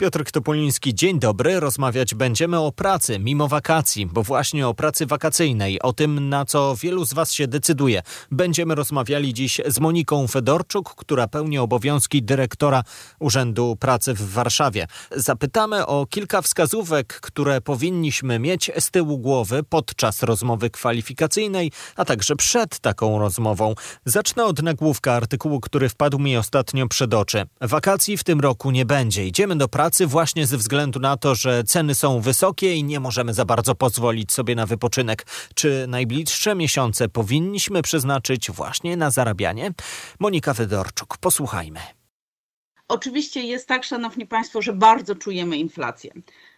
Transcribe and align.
Piotr 0.00 0.24
Topoliński, 0.32 0.94
dzień 0.94 1.18
dobry. 1.18 1.60
Rozmawiać 1.60 2.14
będziemy 2.14 2.58
o 2.60 2.72
pracy 2.72 3.18
mimo 3.18 3.48
wakacji, 3.48 4.06
bo 4.06 4.22
właśnie 4.22 4.68
o 4.68 4.74
pracy 4.74 5.06
wakacyjnej, 5.06 5.82
o 5.82 5.92
tym, 5.92 6.28
na 6.28 6.44
co 6.44 6.76
wielu 6.76 7.04
z 7.04 7.12
Was 7.12 7.32
się 7.32 7.48
decyduje. 7.48 8.02
Będziemy 8.30 8.74
rozmawiali 8.74 9.34
dziś 9.34 9.60
z 9.66 9.80
Moniką 9.80 10.26
Fedorczuk, 10.26 10.94
która 10.94 11.28
pełni 11.28 11.58
obowiązki 11.58 12.22
dyrektora 12.22 12.84
Urzędu 13.18 13.76
Pracy 13.80 14.14
w 14.14 14.30
Warszawie. 14.30 14.86
Zapytamy 15.10 15.86
o 15.86 16.06
kilka 16.06 16.42
wskazówek, 16.42 17.20
które 17.20 17.60
powinniśmy 17.60 18.38
mieć 18.38 18.70
z 18.78 18.90
tyłu 18.90 19.18
głowy 19.18 19.62
podczas 19.62 20.22
rozmowy 20.22 20.70
kwalifikacyjnej, 20.70 21.72
a 21.96 22.04
także 22.04 22.36
przed 22.36 22.78
taką 22.78 23.18
rozmową. 23.18 23.74
Zacznę 24.04 24.44
od 24.44 24.62
nagłówka 24.62 25.12
artykułu, 25.12 25.60
który 25.60 25.88
wpadł 25.88 26.18
mi 26.18 26.36
ostatnio 26.36 26.88
przed 26.88 27.14
oczy. 27.14 27.46
Wakacji 27.60 28.16
w 28.16 28.24
tym 28.24 28.40
roku 28.40 28.70
nie 28.70 28.86
będzie. 28.86 29.26
Idziemy 29.26 29.56
do 29.56 29.68
pracy 29.68 29.87
pracy 29.88 30.06
właśnie 30.06 30.46
ze 30.46 30.56
względu 30.56 31.00
na 31.00 31.16
to, 31.16 31.34
że 31.34 31.64
ceny 31.64 31.94
są 31.94 32.20
wysokie 32.20 32.74
i 32.74 32.84
nie 32.84 33.00
możemy 33.00 33.34
za 33.34 33.44
bardzo 33.44 33.74
pozwolić 33.74 34.32
sobie 34.32 34.54
na 34.54 34.66
wypoczynek. 34.66 35.26
Czy 35.54 35.86
najbliższe 35.88 36.54
miesiące 36.54 37.08
powinniśmy 37.08 37.82
przeznaczyć 37.82 38.50
właśnie 38.50 38.96
na 38.96 39.10
zarabianie? 39.10 39.72
Monika 40.18 40.54
Fedorczuk, 40.54 41.18
posłuchajmy. 41.18 41.80
Oczywiście 42.88 43.42
jest 43.42 43.68
tak, 43.68 43.84
Szanowni 43.84 44.26
Państwo, 44.26 44.62
że 44.62 44.72
bardzo 44.72 45.14
czujemy 45.14 45.56
inflację. 45.56 46.12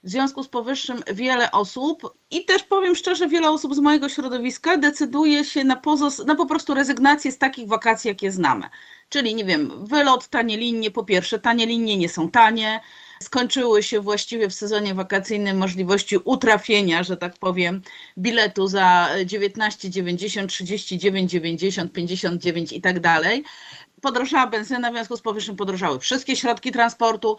W 0.05 0.11
związku 0.11 0.42
z 0.42 0.48
powyższym 0.48 1.03
wiele 1.15 1.51
osób, 1.51 2.15
i 2.31 2.45
też 2.45 2.62
powiem 2.62 2.95
szczerze, 2.97 3.28
wiele 3.28 3.51
osób 3.51 3.75
z 3.75 3.78
mojego 3.78 4.09
środowiska 4.09 4.77
decyduje 4.77 5.45
się 5.45 5.65
na, 5.65 5.77
pozos- 5.77 6.27
na 6.27 6.34
po 6.34 6.47
prostu 6.47 6.75
rezygnację 6.75 7.33
z 7.33 7.39
takich 7.39 7.69
wakacji, 7.69 8.09
jakie 8.09 8.33
znamy. 8.33 8.69
Czyli, 9.09 9.34
nie 9.34 9.44
wiem, 9.44 9.87
wylot, 9.87 10.28
tanie 10.28 10.56
linie, 10.56 10.91
po 10.91 11.05
pierwsze, 11.05 11.39
tanie 11.39 11.67
linie 11.67 11.97
nie 11.97 12.09
są 12.09 12.31
tanie, 12.31 12.81
skończyły 13.22 13.82
się 13.82 14.00
właściwie 14.00 14.48
w 14.48 14.54
sezonie 14.54 14.94
wakacyjnym 14.94 15.58
możliwości 15.58 16.16
utrafienia, 16.24 17.02
że 17.02 17.16
tak 17.16 17.38
powiem, 17.38 17.82
biletu 18.18 18.66
za 18.66 19.08
19,90, 19.24 20.46
39,90, 20.46 21.88
59 21.88 22.72
i 22.72 22.80
tak 22.80 23.00
dalej. 23.00 23.44
Podrożała 24.00 24.46
benzyna, 24.46 24.91
w 24.91 24.94
związku 24.94 25.16
z 25.16 25.20
powyższym 25.20 25.56
podrożały 25.56 25.98
wszystkie 25.98 26.36
środki 26.36 26.72
transportu 26.72 27.36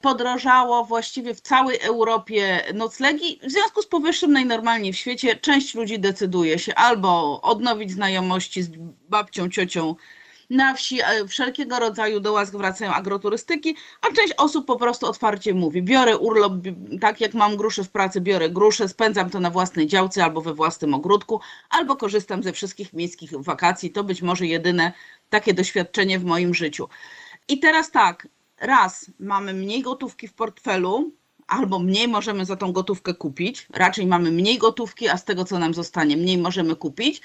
podrożało 0.00 0.84
właściwie 0.84 1.34
w 1.34 1.40
całej 1.40 1.78
Europie 1.80 2.60
noclegi. 2.74 3.40
W 3.42 3.50
związku 3.50 3.82
z 3.82 3.86
powyższym 3.86 4.32
najnormalniej 4.32 4.92
w 4.92 4.96
świecie 4.96 5.36
część 5.36 5.74
ludzi 5.74 5.98
decyduje 5.98 6.58
się 6.58 6.74
albo 6.74 7.40
odnowić 7.42 7.92
znajomości 7.92 8.62
z 8.62 8.70
babcią, 9.08 9.50
ciocią 9.50 9.94
na 10.52 10.74
wsi 10.74 11.00
e, 11.00 11.26
wszelkiego 11.28 11.78
rodzaju 11.78 12.20
do 12.20 12.32
łask 12.32 12.52
wracają 12.52 12.92
agroturystyki, 12.92 13.76
a 14.00 14.14
część 14.14 14.34
osób 14.36 14.66
po 14.66 14.76
prostu 14.76 15.06
otwarcie 15.06 15.54
mówi, 15.54 15.82
biorę 15.82 16.18
urlop, 16.18 16.52
tak 17.00 17.20
jak 17.20 17.34
mam 17.34 17.56
grusze 17.56 17.84
w 17.84 17.90
pracy, 17.90 18.20
biorę 18.20 18.50
grusze, 18.50 18.88
spędzam 18.88 19.30
to 19.30 19.40
na 19.40 19.50
własnej 19.50 19.86
działce 19.86 20.24
albo 20.24 20.40
we 20.40 20.54
własnym 20.54 20.94
ogródku, 20.94 21.40
albo 21.70 21.96
korzystam 21.96 22.42
ze 22.42 22.52
wszystkich 22.52 22.92
miejskich 22.92 23.30
wakacji. 23.30 23.90
To 23.90 24.04
być 24.04 24.22
może 24.22 24.46
jedyne 24.46 24.92
takie 25.30 25.54
doświadczenie 25.54 26.18
w 26.18 26.24
moim 26.24 26.54
życiu. 26.54 26.88
I 27.48 27.58
teraz 27.58 27.90
tak, 27.90 28.28
raz 28.60 29.10
mamy 29.20 29.54
mniej 29.54 29.82
gotówki 29.82 30.28
w 30.28 30.34
portfelu, 30.34 31.12
albo 31.46 31.78
mniej 31.78 32.08
możemy 32.08 32.44
za 32.44 32.56
tą 32.56 32.72
gotówkę 32.72 33.14
kupić, 33.14 33.66
raczej 33.70 34.06
mamy 34.06 34.30
mniej 34.30 34.58
gotówki, 34.58 35.08
a 35.08 35.16
z 35.16 35.24
tego 35.24 35.44
co 35.44 35.58
nam 35.58 35.74
zostanie, 35.74 36.16
mniej 36.16 36.38
możemy 36.38 36.76
kupić. 36.76 37.20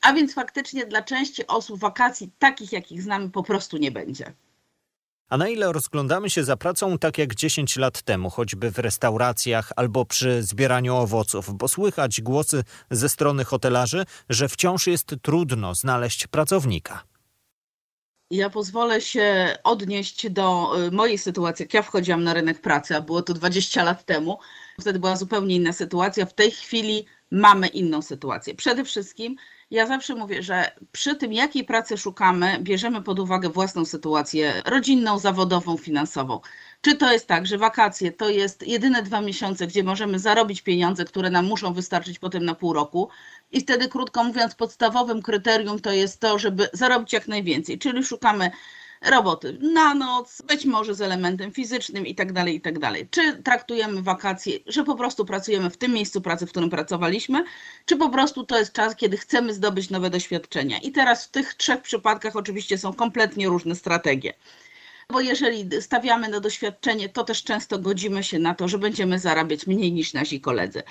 A 0.00 0.12
więc 0.12 0.34
faktycznie 0.34 0.86
dla 0.86 1.02
części 1.02 1.46
osób 1.46 1.80
wakacji 1.80 2.30
takich, 2.38 2.72
jakich 2.72 3.02
znamy, 3.02 3.30
po 3.30 3.42
prostu 3.42 3.76
nie 3.76 3.90
będzie. 3.90 4.32
A 5.28 5.36
na 5.36 5.48
ile 5.48 5.72
rozglądamy 5.72 6.30
się 6.30 6.44
za 6.44 6.56
pracą 6.56 6.98
tak 6.98 7.18
jak 7.18 7.34
10 7.34 7.76
lat 7.76 8.02
temu, 8.02 8.30
choćby 8.30 8.70
w 8.70 8.78
restauracjach 8.78 9.72
albo 9.76 10.04
przy 10.04 10.42
zbieraniu 10.42 10.96
owoców, 10.96 11.54
bo 11.54 11.68
słychać 11.68 12.20
głosy 12.20 12.64
ze 12.90 13.08
strony 13.08 13.44
hotelarzy, 13.44 14.04
że 14.28 14.48
wciąż 14.48 14.86
jest 14.86 15.14
trudno 15.22 15.74
znaleźć 15.74 16.26
pracownika. 16.26 17.02
Ja 18.30 18.50
pozwolę 18.50 19.00
się 19.00 19.56
odnieść 19.64 20.30
do 20.30 20.72
y, 20.86 20.90
mojej 20.90 21.18
sytuacji, 21.18 21.62
jak 21.62 21.74
ja 21.74 21.82
wchodziłam 21.82 22.24
na 22.24 22.34
rynek 22.34 22.60
pracy, 22.60 22.96
a 22.96 23.00
było 23.00 23.22
to 23.22 23.34
20 23.34 23.84
lat 23.84 24.04
temu. 24.04 24.38
Wtedy 24.80 24.98
była 24.98 25.16
zupełnie 25.16 25.56
inna 25.56 25.72
sytuacja. 25.72 26.26
W 26.26 26.34
tej 26.34 26.50
chwili 26.50 27.06
mamy 27.30 27.66
inną 27.66 28.02
sytuację. 28.02 28.54
Przede 28.54 28.84
wszystkim 28.84 29.36
ja 29.70 29.86
zawsze 29.86 30.14
mówię, 30.14 30.42
że 30.42 30.70
przy 30.92 31.16
tym, 31.16 31.32
jakiej 31.32 31.64
pracy 31.64 31.98
szukamy, 31.98 32.58
bierzemy 32.60 33.02
pod 33.02 33.18
uwagę 33.18 33.48
własną 33.48 33.84
sytuację 33.84 34.62
rodzinną, 34.64 35.18
zawodową, 35.18 35.76
finansową. 35.76 36.40
Czy 36.80 36.94
to 36.96 37.12
jest 37.12 37.26
tak, 37.26 37.46
że 37.46 37.58
wakacje 37.58 38.12
to 38.12 38.28
jest 38.28 38.66
jedyne 38.66 39.02
dwa 39.02 39.20
miesiące, 39.20 39.66
gdzie 39.66 39.84
możemy 39.84 40.18
zarobić 40.18 40.62
pieniądze, 40.62 41.04
które 41.04 41.30
nam 41.30 41.46
muszą 41.46 41.72
wystarczyć 41.72 42.18
potem 42.18 42.44
na 42.44 42.54
pół 42.54 42.72
roku, 42.72 43.08
i 43.52 43.60
wtedy, 43.60 43.88
krótko 43.88 44.24
mówiąc, 44.24 44.54
podstawowym 44.54 45.22
kryterium 45.22 45.80
to 45.80 45.92
jest 45.92 46.20
to, 46.20 46.38
żeby 46.38 46.68
zarobić 46.72 47.12
jak 47.12 47.28
najwięcej, 47.28 47.78
czyli 47.78 48.04
szukamy 48.04 48.50
roboty 49.00 49.58
na 49.60 49.94
noc, 49.94 50.42
być 50.42 50.64
może 50.64 50.94
z 50.94 51.00
elementem 51.00 51.52
fizycznym 51.52 52.06
i 52.06 52.14
tak 52.14 52.32
dalej, 52.32 52.56
i 52.56 52.60
tak 52.60 52.78
dalej. 52.78 53.08
Czy 53.10 53.42
traktujemy 53.42 54.02
wakacje, 54.02 54.58
że 54.66 54.84
po 54.84 54.94
prostu 54.94 55.24
pracujemy 55.24 55.70
w 55.70 55.76
tym 55.76 55.92
miejscu 55.92 56.20
pracy, 56.20 56.46
w 56.46 56.50
którym 56.50 56.70
pracowaliśmy, 56.70 57.44
czy 57.84 57.96
po 57.96 58.08
prostu 58.08 58.44
to 58.44 58.58
jest 58.58 58.72
czas, 58.72 58.96
kiedy 58.96 59.16
chcemy 59.16 59.54
zdobyć 59.54 59.90
nowe 59.90 60.10
doświadczenia. 60.10 60.78
I 60.78 60.92
teraz 60.92 61.26
w 61.26 61.30
tych 61.30 61.54
trzech 61.54 61.82
przypadkach 61.82 62.36
oczywiście 62.36 62.78
są 62.78 62.92
kompletnie 62.92 63.48
różne 63.48 63.74
strategie. 63.74 64.34
Bo 65.12 65.20
jeżeli 65.20 65.82
stawiamy 65.82 66.28
na 66.28 66.40
doświadczenie, 66.40 67.08
to 67.08 67.24
też 67.24 67.44
często 67.44 67.78
godzimy 67.78 68.24
się 68.24 68.38
na 68.38 68.54
to, 68.54 68.68
że 68.68 68.78
będziemy 68.78 69.18
zarabiać 69.18 69.66
mniej 69.66 69.92
niż 69.92 70.12
nasi 70.12 70.40
koledzy. 70.40 70.82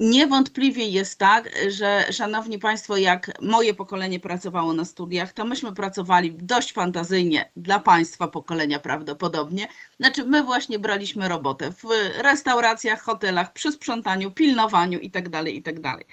Niewątpliwie 0.00 0.88
jest 0.88 1.18
tak, 1.18 1.50
że 1.68 2.12
szanowni 2.12 2.58
Państwo, 2.58 2.96
jak 2.96 3.42
moje 3.42 3.74
pokolenie 3.74 4.20
pracowało 4.20 4.72
na 4.72 4.84
studiach, 4.84 5.32
to 5.32 5.44
myśmy 5.44 5.72
pracowali 5.72 6.32
dość 6.32 6.72
fantazyjnie 6.72 7.50
dla 7.56 7.78
Państwa 7.80 8.28
pokolenia 8.28 8.78
prawdopodobnie. 8.78 9.68
Znaczy, 10.00 10.24
my 10.24 10.42
właśnie 10.42 10.78
braliśmy 10.78 11.28
robotę 11.28 11.72
w 11.72 11.84
restauracjach, 12.22 13.02
hotelach, 13.02 13.52
przy 13.52 13.72
sprzątaniu, 13.72 14.30
pilnowaniu 14.30 14.98
itd. 14.98 15.30
Tak 15.30 15.48
itd. 15.48 15.80
Tak 15.82 16.04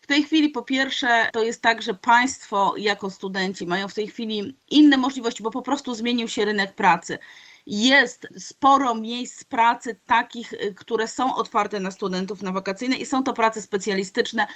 w 0.00 0.06
tej 0.06 0.22
chwili 0.22 0.48
po 0.48 0.62
pierwsze 0.62 1.28
to 1.32 1.42
jest 1.42 1.62
tak, 1.62 1.82
że 1.82 1.94
Państwo 1.94 2.74
jako 2.76 3.10
studenci 3.10 3.66
mają 3.66 3.88
w 3.88 3.94
tej 3.94 4.08
chwili 4.08 4.56
inne 4.70 4.96
możliwości, 4.96 5.42
bo 5.42 5.50
po 5.50 5.62
prostu 5.62 5.94
zmienił 5.94 6.28
się 6.28 6.44
rynek 6.44 6.74
pracy 6.74 7.18
jest 7.66 8.26
sporo 8.38 8.94
miejsc 8.94 9.44
pracy 9.44 9.96
takich, 10.06 10.52
y, 10.52 10.74
które 10.74 11.08
są 11.08 11.34
otwarte 11.34 11.80
na 11.80 11.90
studentów 11.90 12.42
na 12.42 12.52
wakacyjne 12.52 12.96
i 12.96 13.06
są 13.06 13.22
to 13.22 13.32
prace 13.32 13.62
specjalistyczne. 13.62 14.46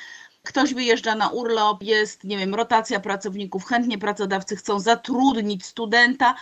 Ktoś 0.43 0.75
wyjeżdża 0.75 1.15
na 1.15 1.29
urlop, 1.29 1.83
jest, 1.83 2.25
nie 2.25 2.39
wiem, 2.39 2.55
rotacja 2.55 3.01
pracowników, 3.01 3.65
chętnie 3.65 3.99
pracodawcy 3.99 4.57
chcą 4.57 4.81
zatrudnić 4.81 5.65
studenta, 5.67 6.35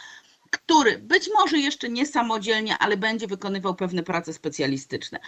który 0.51 0.99
być 0.99 1.31
może 1.35 1.59
jeszcze 1.59 1.89
nie 1.89 2.07
samodzielnie, 2.07 2.79
ale 2.79 2.97
będzie 2.97 3.27
wykonywał 3.27 3.75
pewne 3.75 4.03
prace 4.03 4.33
specjalistyczne. 4.33 5.21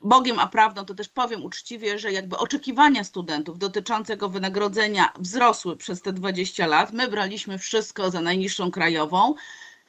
Bogiem 0.00 0.38
a 0.38 0.46
prawdą 0.46 0.84
to 0.84 0.94
też 0.94 1.08
powiem 1.08 1.44
uczciwie, 1.44 1.98
że 1.98 2.12
jakby 2.12 2.38
oczekiwania 2.38 3.04
studentów 3.04 3.58
dotyczącego 3.58 4.28
wynagrodzenia 4.28 5.12
wzrosły 5.18 5.76
przez 5.76 6.02
te 6.02 6.12
20 6.12 6.66
lat. 6.66 6.92
My 6.92 7.08
braliśmy 7.08 7.58
wszystko 7.58 8.10
za 8.10 8.20
najniższą 8.20 8.70
krajową. 8.70 9.34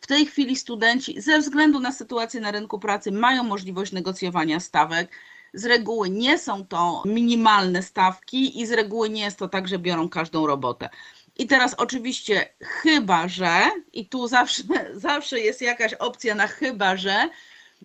W 0.04 0.08
tej 0.08 0.26
chwili 0.26 0.56
studenci 0.56 1.22
ze 1.22 1.40
względu 1.40 1.80
na 1.80 1.92
sytuację 1.92 2.42
na 2.42 2.52
rynku 2.52 2.80
pracy 2.80 3.12
mają 3.12 3.44
możliwość 3.44 3.92
negocjowania 3.92 4.60
stawek. 4.60 5.12
Z 5.54 5.66
reguły 5.66 6.10
nie 6.10 6.38
są 6.40 6.66
to 6.68 7.04
minimalne 7.06 7.84
stawki 7.84 8.62
i 8.62 8.66
z 8.66 8.72
reguły 8.72 9.10
nie 9.10 9.22
jest 9.22 9.40
to 9.40 9.48
tak, 9.48 9.68
że 9.68 9.80
biorą 9.80 10.10
każdą 10.10 10.48
robotę. 10.48 10.90
I 11.36 11.48
teraz 11.48 11.74
oczywiście 11.74 12.54
chyba, 12.60 13.28
że, 13.28 13.62
i 13.94 14.10
tu 14.10 14.28
zawsze, 14.28 14.64
zawsze 14.94 15.40
jest 15.40 15.62
jakaś 15.62 15.94
opcja 15.94 16.36
na 16.36 16.48
chyba, 16.48 16.98
że, 16.98 17.30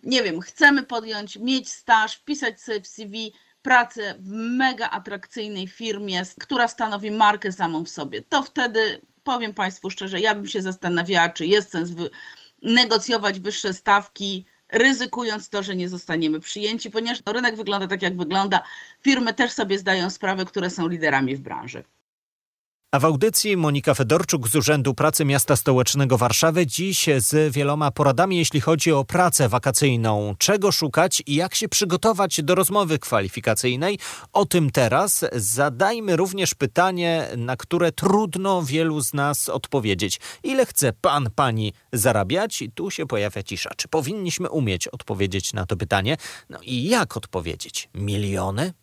nie 0.03 0.23
wiem, 0.23 0.41
chcemy 0.41 0.83
podjąć, 0.83 1.37
mieć 1.37 1.69
staż, 1.69 2.15
wpisać 2.15 2.61
sobie 2.61 2.81
w 2.81 2.87
CV 2.87 3.33
pracę 3.61 4.15
w 4.19 4.29
mega 4.31 4.89
atrakcyjnej 4.89 5.67
firmie, 5.67 6.23
która 6.39 6.67
stanowi 6.67 7.11
markę 7.11 7.51
samą 7.51 7.83
w 7.83 7.89
sobie. 7.89 8.21
To 8.21 8.43
wtedy 8.43 9.01
powiem 9.33 9.53
Państwu 9.53 9.89
szczerze, 9.89 10.19
ja 10.19 10.35
bym 10.35 10.47
się 10.47 10.61
zastanawiała, 10.61 11.29
czy 11.29 11.45
jest 11.45 11.71
sens 11.71 11.89
negocjować 12.61 13.39
wyższe 13.39 13.73
stawki, 13.73 14.45
ryzykując 14.69 15.49
to, 15.49 15.63
że 15.63 15.75
nie 15.75 15.89
zostaniemy 15.89 16.39
przyjęci, 16.39 16.91
ponieważ 16.91 17.21
rynek 17.25 17.55
wygląda 17.55 17.87
tak, 17.87 18.01
jak 18.01 18.17
wygląda. 18.17 18.63
Firmy 19.01 19.33
też 19.33 19.51
sobie 19.51 19.79
zdają 19.79 20.09
sprawę, 20.09 20.45
które 20.45 20.69
są 20.69 20.87
liderami 20.87 21.35
w 21.35 21.41
branży. 21.41 21.83
A 22.91 22.99
w 22.99 23.05
audycji 23.05 23.57
Monika 23.57 23.93
Fedorczuk 23.93 24.47
z 24.47 24.55
Urzędu 24.55 24.93
Pracy 24.93 25.25
Miasta 25.25 25.55
Stołecznego 25.55 26.17
Warszawy 26.17 26.67
dziś 26.67 27.05
z 27.17 27.53
wieloma 27.53 27.91
poradami, 27.91 28.37
jeśli 28.37 28.61
chodzi 28.61 28.91
o 28.91 29.05
pracę 29.05 29.49
wakacyjną. 29.49 30.35
Czego 30.37 30.71
szukać 30.71 31.23
i 31.27 31.35
jak 31.35 31.55
się 31.55 31.69
przygotować 31.69 32.43
do 32.43 32.55
rozmowy 32.55 32.99
kwalifikacyjnej? 32.99 33.99
O 34.33 34.45
tym 34.45 34.69
teraz. 34.69 35.25
Zadajmy 35.35 36.15
również 36.15 36.55
pytanie, 36.55 37.27
na 37.37 37.57
które 37.57 37.91
trudno 37.91 38.63
wielu 38.63 39.01
z 39.01 39.13
nas 39.13 39.49
odpowiedzieć. 39.49 40.19
Ile 40.43 40.65
chce 40.65 40.93
pan, 40.93 41.29
pani 41.35 41.73
zarabiać? 41.93 42.61
I 42.61 42.71
tu 42.71 42.91
się 42.91 43.05
pojawia 43.05 43.43
cisza. 43.43 43.71
Czy 43.77 43.87
powinniśmy 43.87 44.49
umieć 44.49 44.87
odpowiedzieć 44.87 45.53
na 45.53 45.65
to 45.65 45.77
pytanie? 45.77 46.17
No 46.49 46.59
i 46.61 46.89
jak 46.89 47.17
odpowiedzieć? 47.17 47.89
Miliony? 47.95 48.73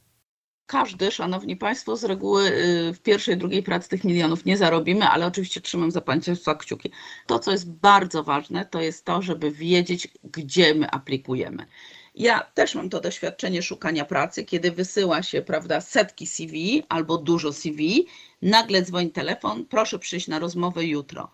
Każdy, 0.67 1.11
szanowni 1.11 1.57
państwo, 1.57 1.97
z 1.97 2.05
reguły 2.05 2.45
y, 2.47 2.93
w 2.93 3.01
pierwszej, 3.01 3.37
drugiej 3.37 3.63
pracy 3.63 3.89
tych 3.89 4.05
milionów 4.05 4.45
nie 4.45 4.57
zarobimy, 4.57 5.05
ale 5.09 5.27
oczywiście 5.27 5.61
trzymam 5.61 5.91
za 5.91 6.01
państwa 6.01 6.55
kciuki. 6.55 6.91
To, 7.27 7.39
co 7.39 7.53
jest 7.53 7.71
bardzo 7.71 8.23
ważne, 8.25 8.65
to 8.65 8.81
jest 8.81 9.05
to, 9.05 9.23
żeby 9.23 9.51
wiedzieć, 9.51 10.09
gdzie 10.25 10.75
my 10.75 10.91
aplikujemy. 10.91 11.67
Ja 12.15 12.41
też 12.41 12.75
mam 12.75 12.91
to 12.91 13.01
doświadczenie 13.01 13.63
szukania 13.63 14.05
pracy, 14.05 14.45
kiedy 14.45 14.73
wysyła 14.73 15.23
się, 15.23 15.43
prawda, 15.43 15.81
setki 15.81 16.27
CV 16.27 16.83
albo 16.89 17.19
dużo 17.19 17.53
CV, 17.53 18.07
nagle 18.43 18.83
dzwoni 18.83 19.11
telefon, 19.11 19.65
proszę 19.67 19.99
przyjść 19.99 20.29
na 20.29 20.39
rozmowę 20.39 20.85
jutro. 20.85 21.31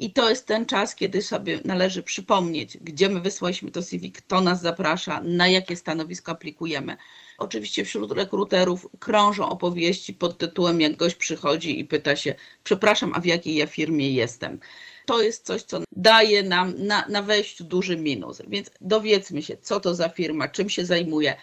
I 0.00 0.12
to 0.12 0.30
jest 0.30 0.46
ten 0.46 0.66
czas, 0.66 0.94
kiedy 0.94 1.22
sobie 1.22 1.60
należy 1.64 2.02
przypomnieć, 2.02 2.78
gdzie 2.78 3.08
my 3.08 3.20
wysłaliśmy 3.20 3.70
to 3.70 3.82
CV, 3.82 4.12
kto 4.12 4.40
nas 4.40 4.60
zaprasza, 4.60 5.20
na 5.24 5.48
jakie 5.48 5.76
stanowisko 5.76 6.32
aplikujemy. 6.32 6.96
Oczywiście 7.38 7.84
wśród 7.84 8.12
rekruterów 8.12 8.88
krążą 8.98 9.48
opowieści 9.48 10.14
pod 10.14 10.38
tytułem, 10.38 10.80
jak 10.80 10.96
gość 10.96 11.16
przychodzi 11.16 11.80
i 11.80 11.84
pyta 11.84 12.16
się, 12.16 12.34
przepraszam, 12.64 13.12
a 13.14 13.20
w 13.20 13.24
jakiej 13.24 13.54
ja 13.54 13.66
firmie 13.66 14.12
jestem. 14.12 14.60
To 15.06 15.22
jest 15.22 15.46
coś, 15.46 15.62
co 15.62 15.82
daje 15.92 16.42
nam 16.42 16.74
na, 16.78 17.04
na 17.08 17.22
wejściu 17.22 17.64
duży 17.64 17.96
minus. 17.96 18.42
Więc 18.48 18.70
dowiedzmy 18.80 19.42
się, 19.42 19.56
co 19.56 19.80
to 19.80 19.94
za 19.94 20.08
firma, 20.08 20.48
czym 20.48 20.70
się 20.70 20.84
zajmuje 20.84 21.36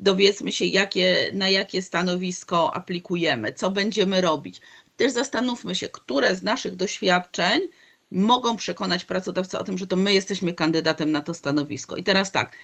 dowiedzmy 0.00 0.52
się, 0.52 0.64
jakie, 0.64 1.30
na 1.32 1.48
jakie 1.48 1.82
stanowisko 1.82 2.74
aplikujemy, 2.74 3.52
co 3.52 3.70
będziemy 3.70 4.20
robić. 4.20 4.60
Też 4.96 5.12
zastanówmy 5.12 5.74
się, 5.74 5.88
które 5.88 6.36
z 6.36 6.42
naszych 6.42 6.76
doświadczeń 6.76 7.60
mogą 8.14 8.56
przekonać 8.56 9.04
pracodawcę 9.04 9.58
o 9.58 9.64
tym, 9.64 9.78
że 9.78 9.86
to 9.86 9.96
my 9.96 10.14
jesteśmy 10.14 10.52
kandydatem 10.52 11.12
na 11.12 11.20
to 11.20 11.34
stanowisko. 11.34 11.96
I 11.96 12.04
teraz 12.04 12.32
tak, 12.32 12.56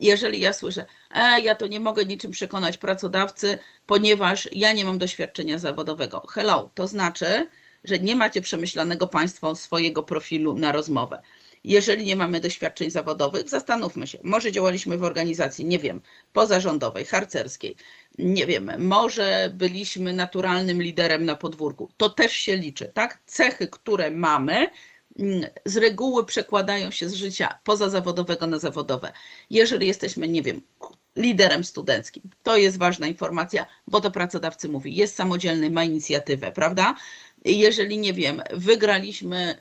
jeżeli 0.00 0.40
ja 0.40 0.52
słyszę, 0.52 0.86
e, 1.14 1.40
ja 1.40 1.54
to 1.54 1.66
nie 1.66 1.80
mogę 1.80 2.04
niczym 2.04 2.30
przekonać 2.30 2.78
pracodawcy, 2.78 3.58
ponieważ 3.86 4.48
ja 4.52 4.72
nie 4.72 4.84
mam 4.84 4.98
doświadczenia 4.98 5.58
zawodowego. 5.58 6.26
Hello, 6.28 6.70
to 6.74 6.86
znaczy, 6.86 7.46
że 7.84 7.98
nie 7.98 8.16
macie 8.16 8.40
przemyślanego 8.40 9.06
Państwo 9.06 9.56
swojego 9.56 10.02
profilu 10.02 10.54
na 10.54 10.72
rozmowę. 10.72 11.22
Jeżeli 11.64 12.04
nie 12.04 12.16
mamy 12.16 12.40
doświadczeń 12.40 12.90
zawodowych, 12.90 13.48
zastanówmy 13.48 14.06
się, 14.06 14.18
może 14.22 14.52
działaliśmy 14.52 14.98
w 14.98 15.04
organizacji, 15.04 15.64
nie 15.64 15.78
wiem, 15.78 16.00
pozarządowej, 16.32 17.04
harcerskiej, 17.04 17.76
nie 18.18 18.46
wiem, 18.46 18.70
może 18.78 19.50
byliśmy 19.54 20.12
naturalnym 20.12 20.82
liderem 20.82 21.24
na 21.24 21.36
podwórku. 21.36 21.90
To 21.96 22.10
też 22.10 22.32
się 22.32 22.56
liczy, 22.56 22.90
tak? 22.94 23.18
Cechy, 23.26 23.68
które 23.68 24.10
mamy, 24.10 24.66
z 25.64 25.76
reguły 25.76 26.26
przekładają 26.26 26.90
się 26.90 27.08
z 27.08 27.14
życia 27.14 27.58
pozazawodowego 27.64 28.46
na 28.46 28.58
zawodowe. 28.58 29.12
Jeżeli 29.50 29.86
jesteśmy, 29.86 30.28
nie 30.28 30.42
wiem, 30.42 30.62
liderem 31.16 31.64
studenckim, 31.64 32.22
to 32.42 32.56
jest 32.56 32.78
ważna 32.78 33.06
informacja, 33.06 33.66
bo 33.86 34.00
to 34.00 34.10
pracodawcy 34.10 34.68
mówi, 34.68 34.94
jest 34.94 35.14
samodzielny, 35.14 35.70
ma 35.70 35.84
inicjatywę, 35.84 36.52
prawda? 36.52 36.94
Jeżeli, 37.44 37.98
nie 37.98 38.12
wiem, 38.12 38.42
wygraliśmy 38.52 39.56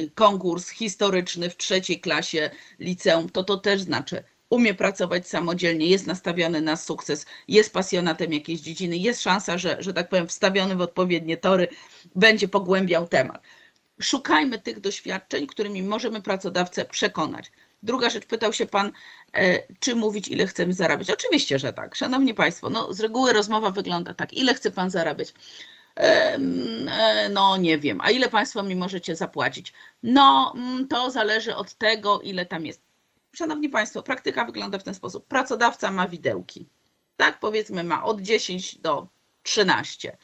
y, 0.00 0.10
konkurs 0.14 0.68
historyczny 0.68 1.50
w 1.50 1.56
trzeciej 1.56 2.00
klasie 2.00 2.50
liceum, 2.78 3.30
to 3.30 3.44
to 3.44 3.56
też 3.56 3.80
znaczy, 3.80 4.24
umie 4.50 4.74
pracować 4.74 5.28
samodzielnie, 5.28 5.86
jest 5.86 6.06
nastawiony 6.06 6.60
na 6.60 6.76
sukces, 6.76 7.26
jest 7.48 7.72
pasjonatem 7.72 8.32
jakiejś 8.32 8.60
dziedziny, 8.60 8.96
jest 8.96 9.22
szansa, 9.22 9.58
że, 9.58 9.76
że 9.80 9.92
tak 9.92 10.08
powiem, 10.08 10.28
wstawiony 10.28 10.76
w 10.76 10.80
odpowiednie 10.80 11.36
tory, 11.36 11.68
będzie 12.14 12.48
pogłębiał 12.48 13.08
temat 13.08 13.42
szukajmy 14.02 14.58
tych 14.58 14.80
doświadczeń, 14.80 15.46
którymi 15.46 15.82
możemy 15.82 16.22
pracodawcę 16.22 16.84
przekonać. 16.84 17.52
Druga 17.82 18.10
rzecz, 18.10 18.26
pytał 18.26 18.52
się 18.52 18.66
Pan, 18.66 18.92
e, 19.32 19.62
czy 19.80 19.94
mówić, 19.96 20.28
ile 20.28 20.46
chcemy 20.46 20.72
zarabiać. 20.72 21.10
Oczywiście, 21.10 21.58
że 21.58 21.72
tak. 21.72 21.94
Szanowni 21.94 22.34
Państwo, 22.34 22.70
no, 22.70 22.92
z 22.92 23.00
reguły 23.00 23.32
rozmowa 23.32 23.70
wygląda 23.70 24.14
tak. 24.14 24.32
Ile 24.32 24.54
chce 24.54 24.70
Pan 24.70 24.90
zarabiać? 24.90 25.34
E, 25.96 26.38
no, 27.30 27.56
nie 27.56 27.78
wiem. 27.78 28.00
A 28.00 28.10
ile 28.10 28.28
Państwo 28.28 28.62
mi 28.62 28.76
możecie 28.76 29.16
zapłacić? 29.16 29.72
No, 30.02 30.52
mm, 30.56 30.88
to 30.88 31.10
zależy 31.10 31.56
od 31.56 31.74
tego, 31.74 32.20
ile 32.20 32.46
tam 32.46 32.66
jest. 32.66 32.80
Szanowni 33.32 33.68
Państwo, 33.68 34.02
praktyka 34.02 34.44
wygląda 34.44 34.78
w 34.78 34.82
ten 34.82 34.94
sposób. 34.94 35.26
Pracodawca 35.26 35.90
ma 35.90 36.08
widełki. 36.08 36.68
Tak, 37.16 37.40
powiedzmy, 37.40 37.84
ma 37.84 38.04
od 38.04 38.20
10 38.20 38.78
do 38.78 39.06
13 39.42 40.16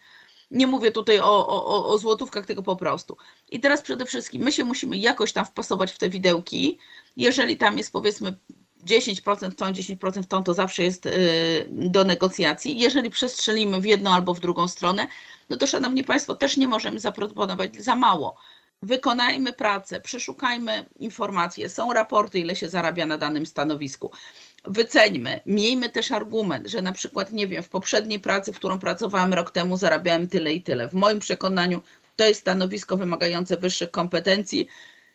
nie 0.50 0.66
mówię 0.66 0.92
tutaj 0.92 1.20
o, 1.20 1.46
o, 1.48 1.86
o 1.88 1.98
złotówkach, 1.98 2.46
tylko 2.46 2.62
po 2.62 2.76
prostu. 2.76 3.16
I 3.50 3.60
teraz 3.60 3.82
przede 3.82 4.06
wszystkim 4.06 4.42
my 4.42 4.52
się 4.52 4.64
musimy 4.64 4.98
jakoś 4.98 5.32
tam 5.32 5.44
wpasować 5.44 5.92
w 5.92 5.98
te 5.98 6.10
widełki. 6.10 6.78
Jeżeli 7.16 7.56
tam 7.56 7.78
jest 7.78 7.92
powiedzmy 7.92 8.36
10% 8.86 9.50
w 9.50 9.54
tą, 9.54 9.66
10% 9.66 10.22
w 10.22 10.26
tą, 10.26 10.44
to 10.44 10.54
zawsze 10.54 10.82
jest 10.82 11.06
y, 11.06 11.10
do 11.70 12.04
negocjacji. 12.04 12.78
Jeżeli 12.78 13.10
przestrzelimy 13.10 13.80
w 13.80 13.84
jedną 13.84 14.10
albo 14.10 14.34
w 14.34 14.40
drugą 14.40 14.68
stronę, 14.68 15.06
no 15.50 15.56
to 15.56 15.66
szanowni 15.66 16.04
Państwo, 16.04 16.34
też 16.34 16.56
nie 16.56 16.68
możemy 16.68 17.00
zaproponować 17.00 17.76
za 17.76 17.96
mało. 17.96 18.36
Wykonajmy 18.82 19.52
pracę, 19.52 20.00
przeszukajmy 20.00 20.86
informacje, 20.98 21.68
są 21.68 21.92
raporty, 21.92 22.38
ile 22.38 22.56
się 22.56 22.68
zarabia 22.68 23.06
na 23.06 23.18
danym 23.18 23.46
stanowisku 23.46 24.10
wyceńmy, 24.68 25.40
miejmy 25.46 25.88
też 25.88 26.12
argument, 26.12 26.66
że 26.66 26.82
na 26.82 26.92
przykład, 26.92 27.32
nie 27.32 27.46
wiem, 27.46 27.62
w 27.62 27.68
poprzedniej 27.68 28.20
pracy, 28.20 28.52
w 28.52 28.56
którą 28.56 28.78
pracowałem 28.78 29.34
rok 29.34 29.50
temu, 29.50 29.76
zarabiałem 29.76 30.28
tyle 30.28 30.52
i 30.52 30.62
tyle. 30.62 30.88
W 30.88 30.94
moim 30.94 31.18
przekonaniu 31.18 31.82
to 32.16 32.24
jest 32.24 32.40
stanowisko 32.40 32.96
wymagające 32.96 33.56
wyższych 33.56 33.90
kompetencji. 33.90 34.68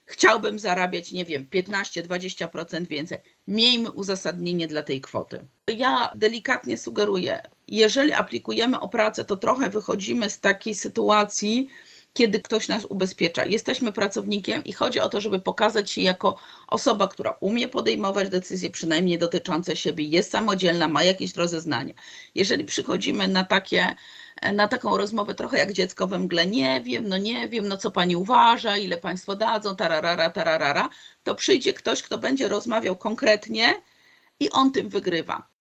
Chciałbym 0.05 0.59
zarabiać, 0.59 1.11
nie 1.11 1.25
wiem, 1.25 1.47
15-20% 1.51 2.87
więcej. 2.87 3.17
Miejmy 3.47 3.91
uzasadnienie 3.91 4.67
dla 4.67 4.83
tej 4.83 5.01
kwoty. 5.01 5.45
Ja 5.67 6.11
delikatnie 6.15 6.77
sugeruję, 6.77 7.41
jeżeli 7.67 8.13
aplikujemy 8.13 8.79
o 8.79 8.89
pracę, 8.89 9.25
to 9.25 9.37
trochę 9.37 9.69
wychodzimy 9.69 10.29
z 10.29 10.39
takiej 10.39 10.75
sytuacji, 10.75 11.69
kiedy 12.13 12.39
ktoś 12.39 12.67
nas 12.67 12.85
ubezpiecza. 12.85 13.45
Jesteśmy 13.45 13.91
pracownikiem 13.91 14.63
i 14.63 14.73
chodzi 14.73 14.99
o 14.99 15.09
to, 15.09 15.21
żeby 15.21 15.39
pokazać 15.39 15.91
się 15.91 16.01
jako 16.01 16.37
osoba, 16.67 17.07
która 17.07 17.37
umie 17.39 17.67
podejmować 17.67 18.29
decyzje, 18.29 18.69
przynajmniej 18.69 19.17
dotyczące 19.17 19.75
siebie, 19.75 20.03
jest 20.03 20.31
samodzielna, 20.31 20.87
ma 20.87 21.03
jakieś 21.03 21.35
rozeznanie. 21.35 21.93
Jeżeli 22.35 22.65
przychodzimy 22.65 23.27
na 23.27 23.43
takie 23.43 23.95
na 24.53 24.67
taką 24.67 24.97
rozmowę 24.97 25.35
trochę 25.35 25.57
jak 25.57 25.73
dziecko 25.73 26.07
we 26.07 26.19
mgle, 26.19 26.45
nie 26.45 26.81
wiem, 26.81 27.07
no 27.07 27.17
nie 27.17 27.49
wiem, 27.49 27.67
no 27.67 27.77
co 27.77 27.91
pani 27.91 28.15
uważa, 28.15 28.77
ile 28.77 28.97
państwo 28.97 29.35
dadzą, 29.35 29.75
tararara, 29.75 30.29
tararara, 30.29 30.89
to 31.23 31.35
przyjdzie 31.35 31.73
ktoś, 31.73 32.03
kto 32.03 32.17
będzie 32.17 32.47
rozmawiał 32.47 32.95
konkretnie 32.95 33.81
i 34.39 34.49
on 34.49 34.71
tym 34.71 34.89
wygrywa. 34.89 35.52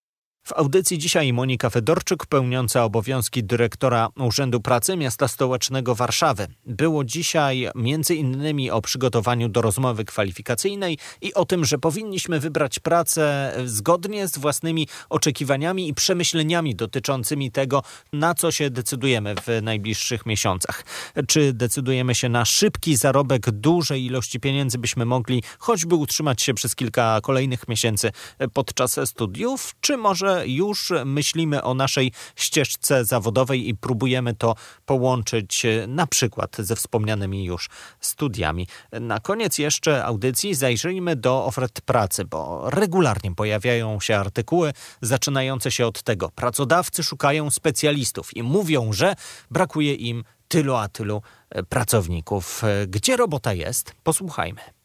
W 0.44 0.52
audycji 0.52 0.98
dzisiaj 0.98 1.32
Monika 1.32 1.70
Fedorczyk, 1.70 2.26
pełniąca 2.26 2.84
obowiązki 2.84 3.44
dyrektora 3.44 4.08
Urzędu 4.18 4.60
Pracy 4.60 4.96
Miasta 4.96 5.28
Stołecznego 5.28 5.94
Warszawy. 5.94 6.46
Było 6.66 7.04
dzisiaj 7.04 7.68
między 7.74 8.14
innymi 8.14 8.70
o 8.70 8.82
przygotowaniu 8.82 9.48
do 9.48 9.62
rozmowy 9.62 10.04
kwalifikacyjnej 10.04 10.98
i 11.20 11.34
o 11.34 11.44
tym, 11.44 11.64
że 11.64 11.78
powinniśmy 11.78 12.40
wybrać 12.40 12.78
pracę 12.78 13.52
zgodnie 13.64 14.28
z 14.28 14.38
własnymi 14.38 14.88
oczekiwaniami 15.10 15.88
i 15.88 15.94
przemyśleniami 15.94 16.76
dotyczącymi 16.76 17.50
tego, 17.50 17.82
na 18.12 18.34
co 18.34 18.50
się 18.50 18.70
decydujemy 18.70 19.34
w 19.34 19.62
najbliższych 19.62 20.26
miesiącach. 20.26 20.84
Czy 21.28 21.52
decydujemy 21.52 22.14
się 22.14 22.28
na 22.28 22.44
szybki 22.44 22.96
zarobek 22.96 23.50
dużej 23.50 24.04
ilości 24.04 24.40
pieniędzy, 24.40 24.78
byśmy 24.78 25.04
mogli 25.04 25.42
choćby 25.58 25.94
utrzymać 25.94 26.42
się 26.42 26.54
przez 26.54 26.74
kilka 26.74 27.20
kolejnych 27.22 27.68
miesięcy 27.68 28.12
podczas 28.52 29.00
studiów, 29.04 29.74
czy 29.80 29.96
może 29.96 30.31
już 30.46 30.92
myślimy 31.04 31.62
o 31.62 31.74
naszej 31.74 32.12
ścieżce 32.36 33.04
zawodowej 33.04 33.68
i 33.68 33.74
próbujemy 33.74 34.34
to 34.34 34.54
połączyć 34.86 35.64
e, 35.64 35.86
na 35.86 36.06
przykład 36.06 36.56
ze 36.58 36.76
wspomnianymi 36.76 37.44
już 37.44 37.68
studiami. 38.00 38.66
Na 38.92 39.20
koniec 39.20 39.58
jeszcze 39.58 40.04
audycji 40.04 40.54
zajrzyjmy 40.54 41.16
do 41.16 41.44
ofert 41.44 41.80
pracy, 41.80 42.24
bo 42.24 42.70
regularnie 42.70 43.34
pojawiają 43.34 44.00
się 44.00 44.16
artykuły 44.16 44.72
zaczynające 45.00 45.70
się 45.70 45.86
od 45.86 46.02
tego. 46.02 46.30
Pracodawcy 46.30 47.02
szukają 47.02 47.50
specjalistów 47.50 48.36
i 48.36 48.42
mówią, 48.42 48.92
że 48.92 49.14
brakuje 49.50 49.94
im 49.94 50.24
tylu 50.48 50.74
a 50.74 50.88
tylu 50.88 51.22
e, 51.50 51.62
pracowników. 51.62 52.64
E, 52.64 52.86
gdzie 52.86 53.16
robota 53.16 53.52
jest? 53.52 53.94
Posłuchajmy. 54.02 54.81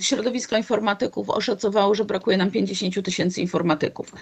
Środowisko 0.00 0.56
informatyków 0.56 1.30
oszacowało, 1.30 1.94
że 1.94 2.04
brakuje 2.04 2.36
nam 2.36 2.50
50 2.50 3.04
tysięcy 3.04 3.40
informatyków. 3.40 4.12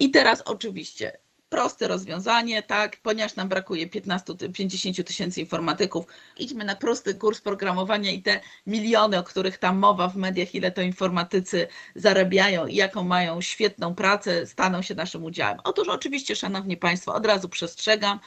I 0.00 0.10
teraz 0.10 0.42
oczywiście 0.42 1.18
proste 1.50 1.88
rozwiązanie, 1.88 2.62
tak, 2.62 2.96
ponieważ 3.02 3.36
nam 3.36 3.48
brakuje 3.48 3.86
15-50 3.86 5.04
tysięcy 5.04 5.40
informatyków, 5.40 6.04
idźmy 6.38 6.64
na 6.64 6.76
prosty 6.76 7.14
kurs 7.14 7.40
programowania 7.40 8.10
i 8.10 8.22
te 8.22 8.40
miliony, 8.66 9.18
o 9.18 9.22
których 9.22 9.58
tam 9.58 9.78
mowa 9.78 10.08
w 10.08 10.16
mediach, 10.16 10.54
ile 10.54 10.72
to 10.72 10.82
informatycy 10.82 11.68
zarabiają 11.94 12.66
i 12.66 12.74
jaką 12.74 13.04
mają 13.04 13.40
świetną 13.40 13.94
pracę, 13.94 14.46
staną 14.46 14.82
się 14.82 14.94
naszym 14.94 15.24
udziałem. 15.24 15.58
Otóż 15.64 15.88
oczywiście, 15.88 16.36
Szanowni 16.36 16.76
Państwo, 16.76 17.14
od 17.14 17.26
razu 17.26 17.48
przestrzegam, 17.48 18.20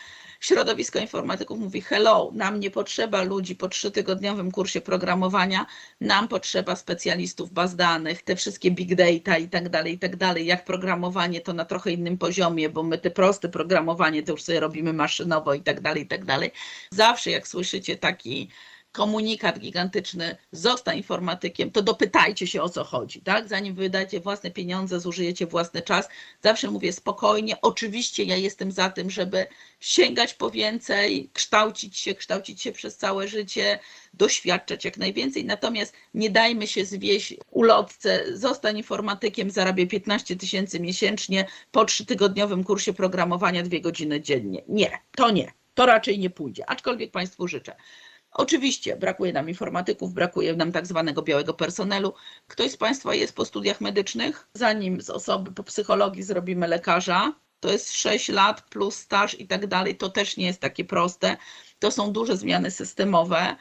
środowisko 0.43 0.99
informatyków 0.99 1.59
mówi 1.59 1.81
hello, 1.81 2.31
nam 2.33 2.59
nie 2.59 2.71
potrzeba 2.71 3.21
ludzi 3.21 3.55
po 3.55 3.69
trzytygodniowym 3.69 4.51
kursie 4.51 4.81
programowania, 4.81 5.65
nam 6.01 6.27
potrzeba 6.27 6.75
specjalistów 6.75 7.51
baz 7.51 7.75
danych, 7.75 8.21
te 8.21 8.35
wszystkie 8.35 8.71
big 8.71 8.95
data 8.95 9.37
i 9.37 9.49
tak 9.49 9.69
dalej, 9.69 9.93
i 9.93 9.99
tak 9.99 10.15
dalej. 10.15 10.45
Jak 10.45 10.65
programowanie 10.65 11.41
to 11.41 11.53
na 11.53 11.65
trochę 11.65 11.91
innym 11.91 12.17
poziomie, 12.17 12.69
bo 12.69 12.83
my 12.83 12.97
te 12.97 13.11
proste 13.11 13.49
programowanie 13.49 14.23
to 14.23 14.31
już 14.31 14.43
sobie 14.43 14.59
robimy 14.59 14.93
maszynowo 14.93 15.53
i 15.53 15.61
tak 15.61 15.81
dalej, 15.81 16.03
i 16.03 16.07
tak 16.07 16.25
dalej. 16.25 16.51
Zawsze 16.91 17.31
jak 17.31 17.47
słyszycie 17.47 17.97
taki 17.97 18.49
komunikat 18.93 19.59
gigantyczny, 19.59 20.37
zostań 20.51 20.97
informatykiem, 20.97 21.71
to 21.71 21.81
dopytajcie 21.81 22.47
się 22.47 22.61
o 22.61 22.69
co 22.69 22.83
chodzi, 22.83 23.21
tak? 23.21 23.47
Zanim 23.47 23.75
wydacie 23.75 24.19
własne 24.19 24.51
pieniądze, 24.51 24.99
zużyjecie 24.99 25.47
własny 25.47 25.81
czas, 25.81 26.09
zawsze 26.43 26.71
mówię 26.71 26.93
spokojnie. 26.93 27.61
Oczywiście 27.61 28.23
ja 28.23 28.35
jestem 28.35 28.71
za 28.71 28.89
tym, 28.89 29.09
żeby 29.09 29.47
sięgać 29.79 30.33
po 30.33 30.51
więcej, 30.51 31.29
kształcić 31.33 31.97
się, 31.97 32.15
kształcić 32.15 32.61
się 32.61 32.71
przez 32.71 32.97
całe 32.97 33.27
życie, 33.27 33.79
doświadczać 34.13 34.85
jak 34.85 34.97
najwięcej, 34.97 35.45
natomiast 35.45 35.93
nie 36.13 36.29
dajmy 36.29 36.67
się 36.67 36.85
zwieść 36.85 37.33
ulotce, 37.51 38.37
zostań 38.37 38.77
informatykiem, 38.77 39.51
zarabię 39.51 39.87
15 39.87 40.35
tysięcy 40.35 40.79
miesięcznie 40.79 41.45
po 41.71 41.85
trzytygodniowym 41.85 42.63
kursie 42.63 42.93
programowania 42.93 43.63
dwie 43.63 43.81
godziny 43.81 44.21
dziennie. 44.21 44.63
Nie, 44.67 44.99
to 45.15 45.31
nie. 45.31 45.51
To 45.73 45.85
raczej 45.85 46.19
nie 46.19 46.29
pójdzie, 46.29 46.69
aczkolwiek 46.69 47.11
Państwu 47.11 47.47
życzę. 47.47 47.75
Oczywiście 48.33 48.95
brakuje 48.95 49.33
nam 49.33 49.49
informatyków, 49.49 50.13
brakuje 50.13 50.55
nam 50.55 50.71
tak 50.71 50.87
zwanego 50.87 51.21
białego 51.21 51.53
personelu. 51.53 52.13
Ktoś 52.47 52.71
z 52.71 52.77
Państwa 52.77 53.15
jest 53.15 53.35
po 53.35 53.45
studiach 53.45 53.81
medycznych? 53.81 54.47
Zanim 54.53 55.01
z 55.01 55.09
osoby 55.09 55.51
po 55.51 55.63
psychologii 55.63 56.23
zrobimy 56.23 56.67
lekarza, 56.67 57.33
to 57.59 57.71
jest 57.71 57.93
6 57.93 58.29
lat 58.29 58.61
plus 58.61 58.95
staż 58.95 59.39
i 59.39 59.47
tak 59.47 59.67
dalej, 59.67 59.97
to 59.97 60.09
też 60.09 60.37
nie 60.37 60.45
jest 60.45 60.59
takie 60.59 60.85
proste. 60.85 61.37
To 61.79 61.91
są 61.91 62.11
duże 62.11 62.37
zmiany 62.37 62.71
systemowe. 62.71 63.55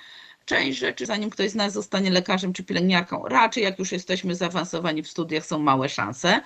Część 0.44 0.78
rzeczy, 0.78 1.06
zanim 1.06 1.30
ktoś 1.30 1.50
z 1.50 1.54
nas 1.54 1.72
zostanie 1.72 2.10
lekarzem 2.10 2.52
czy 2.52 2.64
pielęgniarką, 2.64 3.28
raczej 3.28 3.64
jak 3.64 3.78
już 3.78 3.92
jesteśmy 3.92 4.34
zaawansowani 4.34 5.02
w 5.02 5.08
studiach, 5.08 5.46
są 5.46 5.58
małe 5.58 5.88
szanse. 5.88 6.40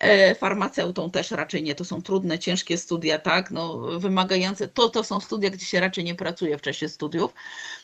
E, 0.00 0.34
farmaceutą 0.34 1.10
też 1.10 1.30
raczej 1.30 1.62
nie. 1.62 1.74
To 1.74 1.84
są 1.84 2.02
trudne, 2.02 2.38
ciężkie 2.38 2.78
studia, 2.78 3.18
tak, 3.18 3.50
no, 3.50 3.76
wymagające. 3.76 4.68
To, 4.68 4.88
to 4.88 5.04
są 5.04 5.20
studia, 5.20 5.50
gdzie 5.50 5.66
się 5.66 5.80
raczej 5.80 6.04
nie 6.04 6.14
pracuje 6.14 6.58
w 6.58 6.62
czasie 6.62 6.88
studiów. 6.88 7.34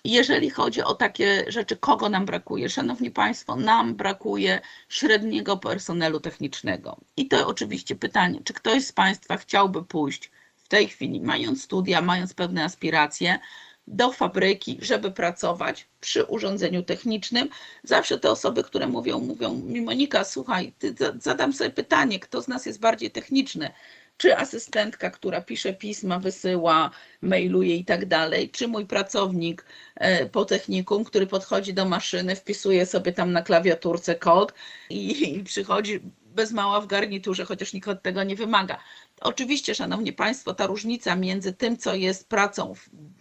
Jeżeli 0.04 0.50
chodzi 0.50 0.82
o 0.82 0.94
takie 0.94 1.44
rzeczy, 1.48 1.76
kogo 1.76 2.08
nam 2.08 2.26
brakuje? 2.26 2.68
Szanowni 2.68 3.10
Państwo, 3.10 3.56
nam 3.56 3.94
brakuje 3.94 4.60
średniego 4.88 5.56
personelu 5.56 6.20
technicznego. 6.20 6.96
I 7.16 7.28
to 7.28 7.46
oczywiście 7.46 7.96
pytanie, 7.96 8.40
czy 8.44 8.52
ktoś 8.52 8.84
z 8.84 8.92
Państwa 8.92 9.36
chciałby 9.36 9.84
pójść 9.84 10.30
w 10.56 10.68
tej 10.68 10.88
chwili, 10.88 11.20
mając 11.20 11.62
studia, 11.62 12.00
mając 12.02 12.34
pewne 12.34 12.64
aspiracje, 12.64 13.38
do 13.86 14.12
fabryki, 14.12 14.78
żeby 14.82 15.10
pracować 15.10 15.88
przy 16.00 16.24
urządzeniu 16.24 16.82
technicznym. 16.82 17.48
Zawsze 17.82 18.18
te 18.18 18.30
osoby, 18.30 18.64
które 18.64 18.86
mówią, 18.86 19.20
mówią 19.20 19.54
mi 19.54 19.80
Monika, 19.80 20.24
słuchaj, 20.24 20.72
ty 20.78 20.94
zadam 21.20 21.52
sobie 21.52 21.70
pytanie, 21.70 22.20
kto 22.20 22.42
z 22.42 22.48
nas 22.48 22.66
jest 22.66 22.80
bardziej 22.80 23.10
techniczny? 23.10 23.70
Czy 24.16 24.36
asystentka, 24.36 25.10
która 25.10 25.40
pisze 25.40 25.72
pisma, 25.72 26.18
wysyła, 26.18 26.90
mailuje 27.20 27.76
i 27.76 27.84
tak 27.84 28.06
dalej, 28.06 28.50
czy 28.50 28.68
mój 28.68 28.86
pracownik 28.86 29.64
e, 29.94 30.26
po 30.26 30.44
technikum, 30.44 31.04
który 31.04 31.26
podchodzi 31.26 31.74
do 31.74 31.84
maszyny, 31.84 32.36
wpisuje 32.36 32.86
sobie 32.86 33.12
tam 33.12 33.32
na 33.32 33.42
klawiaturce 33.42 34.14
kod 34.14 34.54
i, 34.90 35.34
i 35.38 35.44
przychodzi 35.44 36.00
bez 36.36 36.52
mała 36.52 36.80
w 36.80 36.86
garniturze, 36.86 37.44
chociaż 37.44 37.72
nikt 37.72 37.88
od 37.88 38.02
tego 38.02 38.22
nie 38.22 38.36
wymaga. 38.36 38.78
Oczywiście, 39.20 39.74
Szanowni 39.74 40.12
Państwo, 40.12 40.54
ta 40.54 40.66
różnica 40.66 41.16
między 41.16 41.52
tym, 41.52 41.76
co 41.76 41.94
jest 41.94 42.28
pracą 42.28 42.74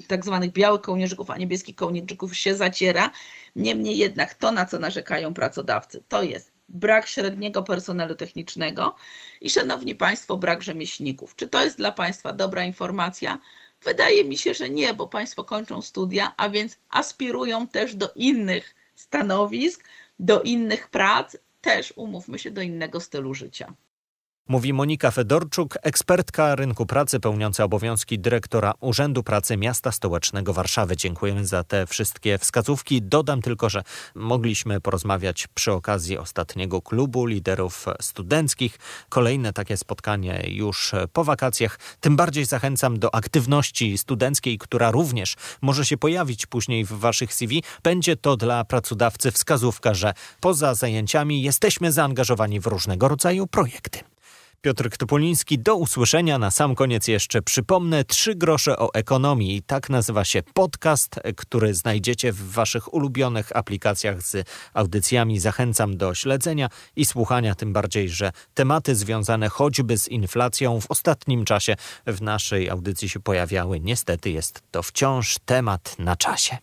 tak 0.07 0.25
zwanych 0.25 0.51
białych 0.51 0.81
kołnierzyków, 0.81 1.29
a 1.29 1.37
niebieskich 1.37 1.75
kołnierzyków 1.75 2.37
się 2.37 2.55
zaciera. 2.55 3.11
Niemniej 3.55 3.97
jednak 3.97 4.33
to, 4.33 4.51
na 4.51 4.65
co 4.65 4.79
narzekają 4.79 5.33
pracodawcy, 5.33 6.03
to 6.07 6.23
jest 6.23 6.51
brak 6.69 7.07
średniego 7.07 7.63
personelu 7.63 8.15
technicznego 8.15 8.95
i, 9.41 9.49
Szanowni 9.49 9.95
Państwo, 9.95 10.37
brak 10.37 10.63
rzemieślników. 10.63 11.35
Czy 11.35 11.47
to 11.47 11.63
jest 11.63 11.77
dla 11.77 11.91
Państwa 11.91 12.33
dobra 12.33 12.63
informacja? 12.63 13.39
Wydaje 13.83 14.25
mi 14.25 14.37
się, 14.37 14.53
że 14.53 14.69
nie, 14.69 14.93
bo 14.93 15.07
Państwo 15.07 15.43
kończą 15.43 15.81
studia, 15.81 16.33
a 16.37 16.49
więc 16.49 16.77
aspirują 16.89 17.67
też 17.67 17.95
do 17.95 18.11
innych 18.15 18.75
stanowisk, 18.95 19.83
do 20.19 20.41
innych 20.41 20.89
prac, 20.89 21.37
też 21.61 21.93
umówmy 21.95 22.39
się 22.39 22.51
do 22.51 22.61
innego 22.61 22.99
stylu 22.99 23.33
życia. 23.33 23.73
Mówi 24.47 24.73
Monika 24.73 25.11
Fedorczuk, 25.11 25.77
ekspertka 25.81 26.55
rynku 26.55 26.85
pracy 26.85 27.19
pełniąca 27.19 27.63
obowiązki 27.63 28.19
dyrektora 28.19 28.73
Urzędu 28.79 29.23
Pracy 29.23 29.57
Miasta 29.57 29.91
Stołecznego 29.91 30.53
Warszawy. 30.53 30.97
Dziękujemy 30.97 31.45
za 31.45 31.63
te 31.63 31.87
wszystkie 31.87 32.37
wskazówki. 32.37 33.01
Dodam 33.01 33.41
tylko, 33.41 33.69
że 33.69 33.83
mogliśmy 34.15 34.81
porozmawiać 34.81 35.47
przy 35.47 35.71
okazji 35.71 36.17
ostatniego 36.17 36.81
klubu 36.81 37.25
liderów 37.25 37.85
studenckich. 38.01 38.77
Kolejne 39.09 39.53
takie 39.53 39.77
spotkanie 39.77 40.43
już 40.47 40.91
po 41.13 41.23
wakacjach. 41.23 41.79
Tym 41.99 42.15
bardziej 42.15 42.45
zachęcam 42.45 42.99
do 42.99 43.15
aktywności 43.15 43.97
studenckiej, 43.97 44.57
która 44.57 44.91
również 44.91 45.35
może 45.61 45.85
się 45.85 45.97
pojawić 45.97 46.45
później 46.45 46.85
w 46.85 46.89
waszych 46.93 47.33
CV. 47.33 47.63
Będzie 47.83 48.15
to 48.15 48.37
dla 48.37 48.63
pracodawcy 48.63 49.31
wskazówka, 49.31 49.93
że 49.93 50.13
poza 50.39 50.75
zajęciami 50.75 51.41
jesteśmy 51.41 51.91
zaangażowani 51.91 52.59
w 52.59 52.65
różnego 52.67 53.07
rodzaju 53.07 53.47
projekty. 53.47 54.14
Piotr 54.65 54.89
Topoliński, 54.97 55.59
do 55.59 55.75
usłyszenia. 55.75 56.37
Na 56.37 56.51
sam 56.51 56.75
koniec 56.75 57.07
jeszcze 57.07 57.41
przypomnę 57.41 58.03
trzy 58.03 58.35
grosze 58.35 58.79
o 58.79 58.93
ekonomii. 58.93 59.61
Tak 59.61 59.89
nazywa 59.89 60.25
się 60.25 60.43
podcast, 60.53 61.19
który 61.37 61.73
znajdziecie 61.73 62.31
w 62.31 62.51
waszych 62.51 62.93
ulubionych 62.93 63.55
aplikacjach 63.55 64.21
z 64.21 64.47
audycjami. 64.73 65.39
Zachęcam 65.39 65.97
do 65.97 66.15
śledzenia 66.15 66.69
i 66.95 67.05
słuchania, 67.05 67.55
tym 67.55 67.73
bardziej, 67.73 68.09
że 68.09 68.31
tematy 68.53 68.95
związane 68.95 69.49
choćby 69.49 69.97
z 69.97 70.07
inflacją 70.07 70.81
w 70.81 70.91
ostatnim 70.91 71.45
czasie 71.45 71.75
w 72.07 72.21
naszej 72.21 72.69
audycji 72.69 73.09
się 73.09 73.19
pojawiały. 73.19 73.79
Niestety 73.79 74.31
jest 74.31 74.61
to 74.71 74.83
wciąż 74.83 75.35
temat 75.45 75.95
na 75.99 76.15
czasie. 76.15 76.57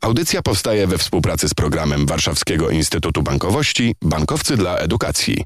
Audycja 0.00 0.42
powstaje 0.42 0.86
we 0.86 0.98
współpracy 0.98 1.48
z 1.48 1.54
programem 1.54 2.06
Warszawskiego 2.06 2.70
Instytutu 2.70 3.22
Bankowości 3.22 3.94
Bankowcy 4.02 4.56
dla 4.56 4.76
Edukacji. 4.76 5.44